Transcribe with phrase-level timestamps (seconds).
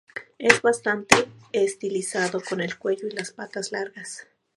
[0.39, 4.25] Es bastante estilizado, con el cuello y las patas largas.